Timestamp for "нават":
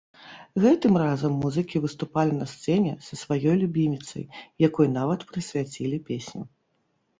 4.99-5.29